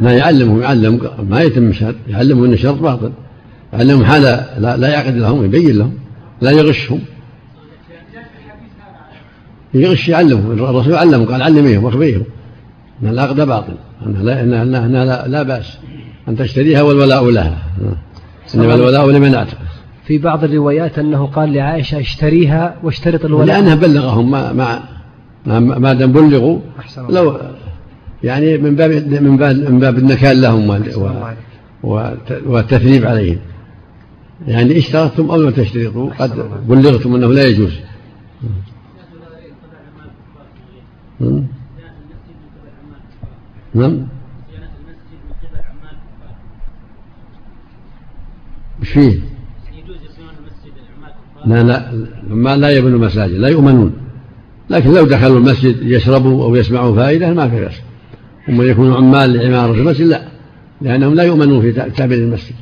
[0.00, 3.12] ما يعلمهم يعلم ما يتم الشهر يعلمهم إن الشرط باطل.
[3.72, 4.22] يعلمهم حال
[4.58, 5.92] لا, لا يعقد لهم يبين لهم
[6.40, 7.00] لا يغشهم.
[9.74, 12.24] يغش يعلمهم الرسول علمهم قال علميهم واخبريهم
[13.02, 13.74] إن العقد باطل
[14.06, 15.78] انها لا, إنها لا, لا بأس
[16.28, 17.58] أن تشتريها والولاء لها.
[18.54, 19.58] انما الولاء لمن اعتق
[20.06, 23.46] في بعض الروايات أنه قال لعائشة اشتريها واشترط الولاء.
[23.46, 26.58] لأنها بلغهم ما ما ما دام بلغوا
[27.08, 27.40] لو
[28.24, 28.90] يعني من باب
[29.22, 30.82] من باب من باب النكال لهم
[32.44, 33.38] والتثريب عليهم.
[34.46, 36.30] يعني اشترطتم أو لم تشترطوا؟ قد
[36.68, 37.72] بلغتم أنه لا يجوز.
[43.74, 44.06] نعم.
[48.80, 49.20] وش فيه؟
[51.46, 51.92] لا لا
[52.28, 53.92] ما لا يبنوا المساجد لا يؤمنون.
[54.70, 57.74] لكن لو دخلوا المسجد يشربوا أو يسمعوا فائدة ما في بأس
[58.48, 60.22] هم يكونوا عمال لعمارة المسجد؟ لا.
[60.80, 62.54] لأنهم لا يؤمنون في تعبير المسجد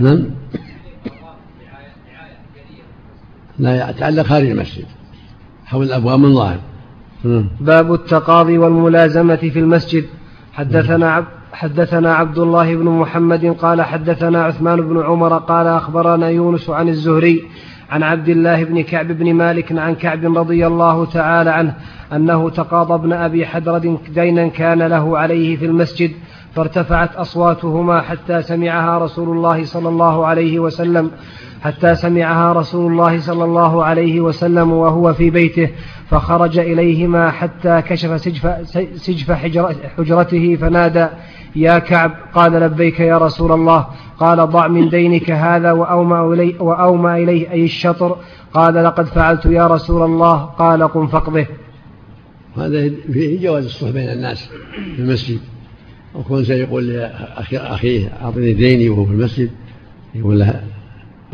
[0.00, 0.24] نعم؟
[3.58, 4.84] لا يتعلق خارج المسجد.
[5.64, 6.58] حول الأبواب من ظاهر.
[7.60, 10.04] باب التقاضي والملازمة في المسجد.
[10.52, 16.70] حدثنا عبد حدثنا عبد الله بن محمد قال حدثنا عثمان بن عمر قال أخبرنا يونس
[16.70, 17.42] عن الزهري
[17.90, 21.74] عن عبد الله بن كعب بن مالك عن كعب رضي الله تعالى عنه
[22.12, 26.10] أنه تقاضى ابن أبي حدرد دينا كان له عليه في المسجد
[26.54, 31.10] فارتفعت أصواتهما حتى سمعها رسول الله صلى الله عليه وسلم
[31.62, 35.70] حتى سمعها رسول الله صلى الله عليه وسلم وهو في بيته
[36.10, 39.32] فخرج إليهما حتى كشف سجف, سجف
[39.98, 41.06] حجرته فنادى
[41.56, 43.86] يا كعب قال لبيك يا رسول الله
[44.18, 48.16] قال ضع من دينك هذا وأومى إليه, وأومى إليه أي الشطر.
[48.54, 51.46] قال لقد فعلت يا رسول الله قال قم فاقضه.
[52.56, 54.48] هذا فيه جواز الصلح بين الناس
[54.96, 55.38] في المسجد.
[56.14, 59.50] وكون سيقول لأخيه أعطني ديني وهو في المسجد
[60.14, 60.60] يقول له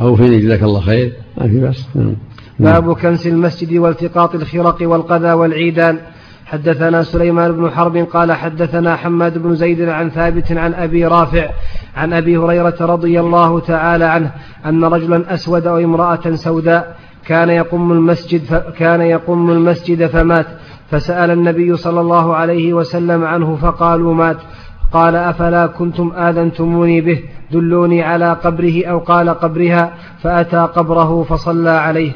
[0.00, 1.12] أوفني جزاك الله خير.
[1.38, 1.88] ما في بأس.
[1.94, 2.14] نعم.
[2.58, 5.98] باب كنس المسجد والتقاط الخرق والقذى والعيدان.
[6.46, 11.50] حدثنا سليمان بن حرب قال حدثنا حماد بن زيد عن ثابت عن أبي رافع
[11.96, 14.30] عن أبي هريرة رضي الله تعالى عنه
[14.66, 16.96] أن رجلا أسود أو امرأة سوداء
[17.26, 20.46] كان يقم المسجد كان يقم المسجد فمات
[20.90, 24.36] فسأل النبي صلى الله عليه وسلم عنه فقالوا مات.
[24.92, 32.12] قال أفلا كنتم آذنتموني به؟ دلوني على قبره أو قال قبرها؟ فأتى قبره فصلى عليه.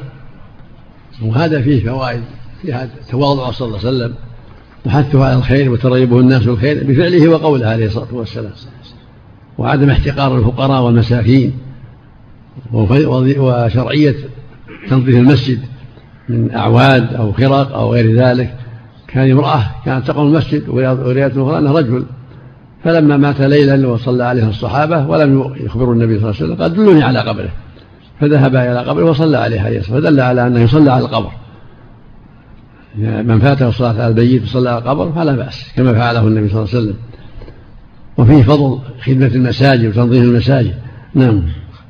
[1.25, 2.23] وهذا فيه فوائد.
[2.61, 4.13] فيها تواضع صلى الله عليه وسلم
[4.85, 8.51] وحثه على الخير وتريبه الناس بالخير بفعله وقوله عليه الصلاة والسلام.
[9.57, 11.53] وعدم احتقار الفقراء والمساكين
[12.73, 14.15] وشرعية
[14.89, 15.59] تنظيف المسجد
[16.29, 18.55] من أعواد أو خرق أو غير ذلك.
[19.07, 22.05] كان امرأة كانت تقوم المسجد ورواية أخرى أنه رجل
[22.83, 27.03] فلما مات ليلا وصلى عليه الصحابة ولم يخبروا النبي صلى الله عليه وسلم قال دلوني
[27.03, 27.49] على قبره.
[28.19, 31.31] فذهب إلى قبره وصلى عليه عليه الصلاة فدل على أنه يصلى على القبر.
[32.97, 36.69] من فاته الصلاة على البيت وصلى على القبر فلا بأس كما فعله النبي صلى الله
[36.73, 36.95] عليه وسلم.
[38.17, 40.73] وفيه فضل خدمة المساجد وتنظيف المساجد.
[41.15, 41.43] نعم.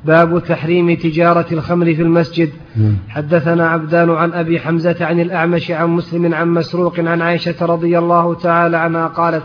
[0.04, 2.50] باب تحريم تجارة الخمر في المسجد.
[2.76, 2.96] نعم.
[3.08, 8.34] حدثنا عبدان عن أبي حمزة عن الأعمش عن مسلم عن مسروق عن عائشة رضي الله
[8.34, 9.42] تعالى عنها قالت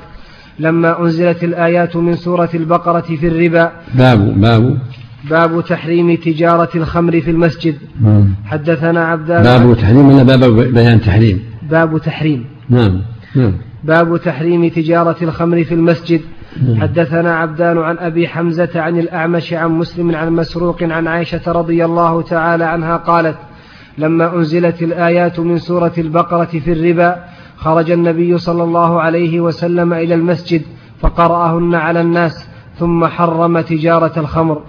[0.60, 4.78] لما أنزلت الآيات من سورة البقرة في الربا باب باب.
[5.30, 7.76] باب تحريم تجارة الخمر في المسجد.
[8.02, 8.36] نعم.
[8.46, 12.46] حدثنا عبدان باب تحريم ولا باب بيان تحريم؟ باب تحريم.
[12.70, 13.02] نعم
[13.36, 13.54] نعم.
[13.84, 16.22] باب تحريم تجارة الخمر في المسجد.
[16.68, 16.82] نعم.
[16.82, 22.22] حدثنا عبدان عن أبي حمزة عن الأعمش عن مسلم عن مسروق عن عائشة رضي الله
[22.22, 23.38] تعالى عنها قالت
[23.98, 27.24] لما أنزلت الآيات من سورة البقرة في الربا
[27.58, 30.62] خرج النبي صلى الله عليه وسلم إلى المسجد
[31.00, 32.48] فقرأهن على الناس
[32.80, 34.62] ثم حرم تجارة الخمر.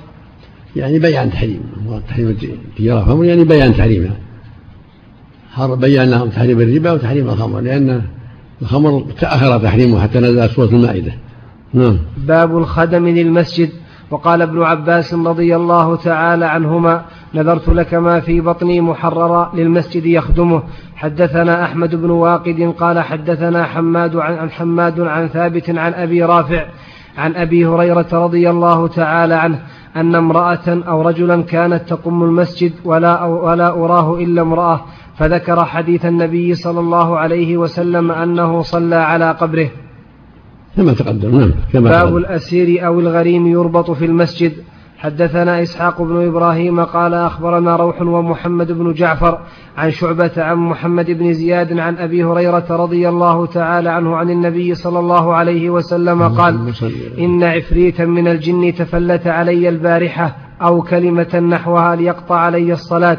[0.77, 1.61] يعني بيان تحريم
[2.09, 2.37] تحريم
[2.79, 4.17] تجارة الخمر يعني بيان تحريمها
[5.67, 8.03] بيان لهم تحريم الربا وتحريم الخمر لأن
[8.62, 11.12] الخمر تأخر تحريمه حتى نزلت سورة المائدة.
[11.75, 11.99] نعم.
[12.17, 13.70] باب الخدم للمسجد.
[14.11, 17.05] وقال ابن عباس رضي الله تعالى عنهما
[17.35, 20.62] نذرت لك ما في بطني محررا للمسجد يخدمه.
[20.97, 26.67] حدثنا أحمد بن واقد قال حدثنا حماد عن حماد عن ثابت عن أبي رافع
[27.19, 29.62] عن أبي هريرة رضي الله تعالى عنه
[29.96, 34.81] أن امرأة أو رجلا كانت تقم المسجد ولا, ولا أراه إلا امرأة
[35.17, 39.70] فذكر حديث النبي صلى الله عليه وسلم أنه صلى على قبره
[40.76, 42.17] كما تقدم نعم كما باب تقدم.
[42.17, 44.52] الأسير أو الغريم يربط في المسجد
[44.99, 49.39] حدثنا إسحاق بن إبراهيم قال أخبرنا روح ومحمد بن جعفر
[49.77, 54.75] عن شعبة عن محمد بن زياد عن أبي هريرة رضي الله تعالى عنه عن النبي
[54.75, 56.73] صلى الله عليه وسلم قال
[57.19, 63.19] إن عفريتا من الجن تفلت علي البارحة أو كلمة نحوها ليقطع علي الصلاة.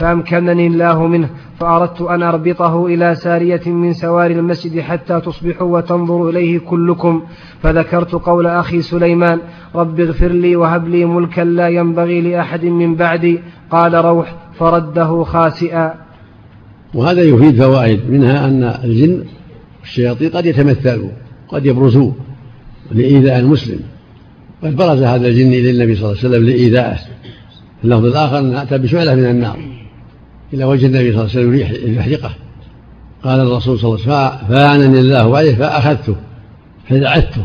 [0.00, 6.58] فأمكنني الله منه فأردت أن أربطه إلى سارية من سوار المسجد حتى تصبحوا وتنظروا إليه
[6.58, 7.22] كلكم.
[7.62, 9.38] فذكرت قول أخي سليمان
[9.74, 13.40] رب اغفر لي وهب لي ملكا لا ينبغي لأحد من بعدي.
[13.70, 15.94] قال روح فرده خاسئا.
[16.94, 19.24] وهذا يفيد فوائد منها أن الجن
[19.80, 21.10] والشياطين قد يتمثلوا
[21.48, 22.12] قد يبرزوا
[22.92, 23.80] لإيذاء المسلم.
[24.62, 26.98] قد برز هذا الجن إلى النبي صلى الله عليه وسلم لإيذائه.
[27.84, 29.69] اللفظ الآخر أنه أتى بشعلة من النار.
[30.54, 31.52] إلى وجه النبي صلى الله عليه وسلم
[31.92, 32.30] ليحرقه
[33.24, 36.16] قال الرسول صلى الله عليه وسلم فأعنني الله عليه فأخذته
[36.88, 37.44] فدعته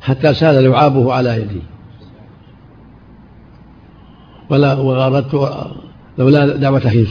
[0.00, 1.62] حتى سال لعابه على يدي.
[4.50, 5.50] ولا وأردت
[6.18, 7.06] لولا دعوة أخي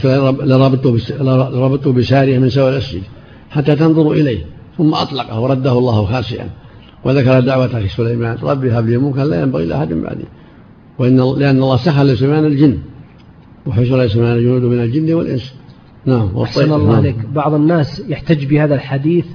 [1.54, 3.02] لربطته بسارية من سوى الأسجد
[3.50, 4.44] حتى تنظروا إليه
[4.78, 6.50] ثم أطلقه ورده الله خاسئا.
[7.04, 10.24] وذكر دعوة أخي سليمان ربي هب لي ملكا لا ينبغي لأحد بعدي
[10.98, 12.78] وإن لأن الله سخر لسليمان الجن.
[13.68, 15.54] وحشر لسليمان الجنود من الجن والإنس.
[16.06, 16.96] نعم أحسن الله نعم.
[16.96, 17.16] عليك.
[17.34, 19.26] بعض الناس يحتج بهذا الحديث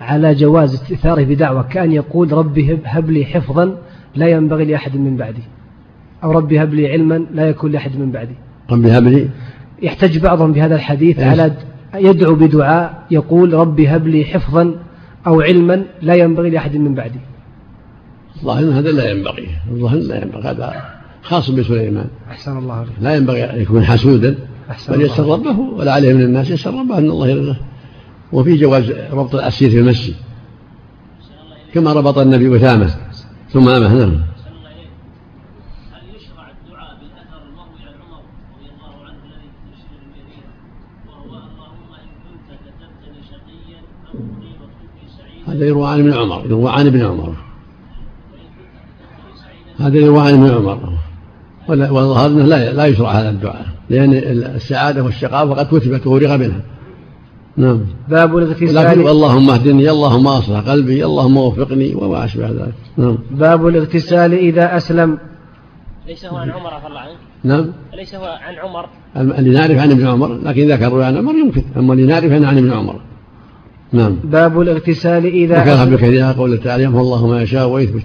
[0.00, 3.78] على جواز استئثاره بدعوة كأن يقول ربي هب لي حفظا
[4.16, 5.42] لا ينبغي لأحد من بعدي
[6.24, 8.34] أو ربي هب لي علما لا يكون لأحد من بعدي.
[8.70, 9.28] ربي هب لي؟
[9.82, 11.52] يحتج بعضهم بهذا الحديث على
[11.94, 14.74] يدعو بدعاء يقول ربي هب لي حفظا
[15.26, 17.20] أو علما لا ينبغي لأحد من بعدي.
[18.36, 20.95] الظاهر هذا لا ينبغي الظاهر لا ينبغي هذا
[21.28, 24.38] خاص بسليمان أحسن الله عليك لا ينبغي أن يكون حسودا
[24.88, 27.56] بل يسر ربه ولا عليه من الناس يسر ربه أن الله يرضاه
[28.32, 30.14] وفي جواز ربط الأسير في المسجد.
[31.74, 32.94] كما ربط النبي أسامة
[33.52, 34.22] ثم أمه نعم.
[45.46, 47.34] هذا يروى عن ابن عمر يروى عن ابن عمر.
[49.78, 51.05] هذا يروى عن ابن عمر.
[51.68, 54.12] والظاهر أنه لا لا يشرع هذا الدعاء لأن
[54.54, 56.60] السعادة والشقاء فقد كتبت وورغ منها.
[57.56, 57.80] نعم.
[58.08, 62.74] باب الاغتسال لكن اللهم اهدني اللهم اصلح قلبي اللهم وفقني وما أشبه ذلك.
[62.96, 63.18] نعم.
[63.30, 65.18] باب الاغتسال إذا أسلم.
[66.06, 67.16] ليس هو عن عمر رضي الله عنه.
[67.44, 67.72] نعم.
[67.96, 68.86] ليس هو عن عمر.
[69.38, 72.58] اللي نعرف عن ابن عمر لكن إذا كان عن عمر يمكن أما اللي نعرف عن
[72.58, 73.00] ابن عمر.
[73.92, 74.16] نعم.
[74.24, 78.04] باب الاغتسال إذا ذكرها كثير قول تعالى يمحو الله ما يشاء ويثبت.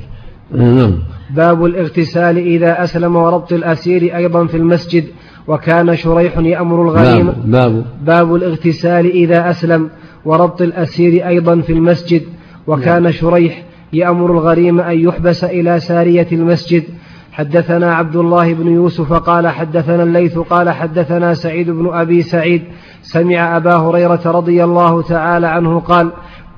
[0.54, 0.94] نعم.
[1.36, 5.04] باب الاغتسال إذا أسلم وربط الأسير أيضا في المسجد
[5.48, 9.90] وكان شريح يأمر الغريم باب, باب, باب الاغتسال إذا أسلم
[10.26, 12.22] وربط الأسير أيضا في المسجد
[12.68, 13.12] وكان نعم.
[13.12, 13.64] شريح
[13.94, 16.84] يأمر الغريم أن يحبس إلى سارية المسجد.
[17.32, 22.62] حدثنا عبد الله بن يوسف قال حدثنا الليث قال حدثنا سعيد بن أبي سعيد.
[23.02, 26.12] سمع أبا هريرة رضي الله تعالى عنه قال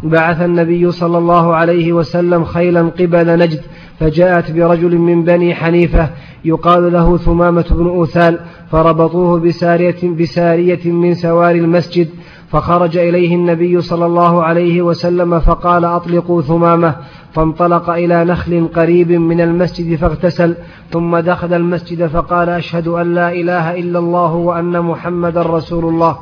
[0.04, 3.62] بعث النبي صلى الله عليه وسلم خيلا قبل نجد.
[4.00, 6.10] فجاءت برجل من بني حنيفة
[6.46, 8.40] يقال له ثمامة بن أوثال
[8.72, 12.10] فربطوه بسارية, بسارية من سوار المسجد
[12.52, 16.96] فخرج إليه النبي صلى الله عليه وسلم فقال أطلقوا ثمامة.
[17.34, 20.56] فانطلق إلى نخل قريب من المسجد فاغتسل
[20.92, 26.18] ثم دخل المسجد فقال أشهد أن لا إله إلا الله وأن محمدا رسول الله.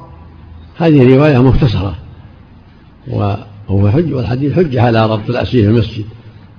[0.78, 1.96] هذه رواية مختصرة
[3.08, 6.06] وهو حج والحديث حجة على ربط الأسير في المسجد.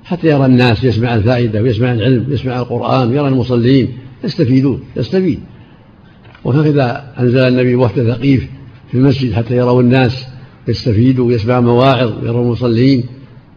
[0.05, 5.41] حتى يرى الناس يسمع الفائدة ويسمع العلم يسمع القرآن ويرى المصلين يستفيدون يستفيد.
[6.45, 8.49] وهكذا أنزل النبي وفد ثقيف
[8.91, 10.27] في المسجد حتى يروا الناس
[10.69, 13.05] يستفيدوا ويسمع مواعظ ويروا المصلين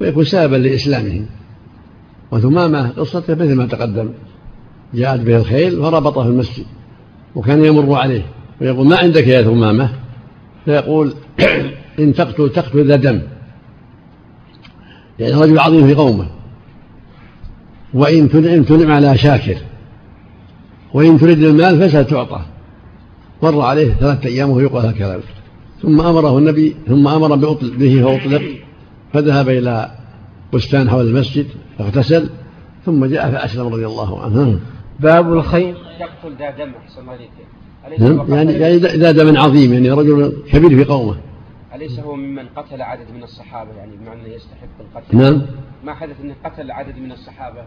[0.01, 1.25] ويكون سببا لإسلامهم.
[2.31, 4.09] وثمامة قصته مثل ما تقدم.
[4.93, 6.65] جاءت به الخيل فربطه في المسجد
[7.35, 8.25] وكان يمر عليه
[8.61, 9.89] ويقول ما عندك يا ثمامة؟
[10.65, 11.13] فيقول
[11.99, 13.21] إن تقتل تقتل ذا دم.
[15.19, 16.27] يعني رجل عظيم في قومه.
[17.93, 19.57] وإن تنعم تنعم على شاكر.
[20.93, 22.41] وإن تريد المال فستعطى
[23.43, 25.19] مر عليه ثلاثة أيام وهو يقول الكلام.
[25.81, 28.43] ثم أمره النبي ثم أمر به فأطلق.
[29.13, 29.91] فذهب إلى
[30.53, 31.45] بستان حول المسجد
[31.77, 32.29] فاغتسل
[32.85, 34.59] ثم جاء فأسلم رضي الله عنه.
[34.99, 35.75] باب الخير.
[35.99, 37.15] يقتل ذا دم أحسن الله
[37.99, 41.15] نعم؟ يعني يعني إذا دم عظيم يعني رجل كبير في قومه.
[41.75, 45.17] أليس هو ممن قتل عدد من الصحابة؟ يعني بمعنى يستحق القتل.
[45.17, 45.41] نعم.
[45.85, 47.63] ما حدث أنه قتل عدد من الصحابة؟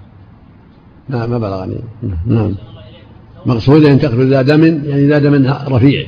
[1.09, 1.81] لا ما بلغني.
[2.27, 2.55] نعم.
[3.47, 6.07] مقصود أن تقتل ذا دم يعني ذا دم رفيع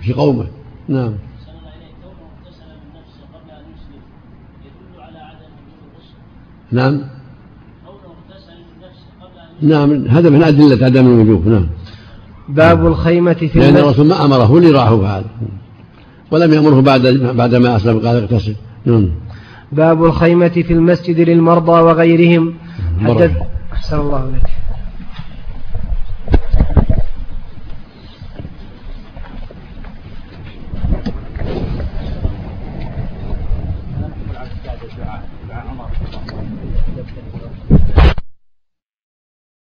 [0.00, 0.46] في قومه.
[0.88, 1.14] نعم.
[6.72, 7.00] نعم.
[9.62, 10.06] نعم.
[10.06, 11.66] هذا من أدلة عدم الوجوب نعم.
[12.48, 13.84] باب الخيمة في لأن المسجد.
[13.84, 15.24] الرسول ما أمره هو اللي راح فعل
[16.32, 18.54] ولم يأمره بعد بعد ما أسلم قال اغتسل.
[18.84, 19.08] نعم.
[19.72, 22.54] باب الخيمة في المسجد للمرضى وغيرهم.
[23.00, 23.30] حدث
[23.72, 24.61] أحسن الله إليك.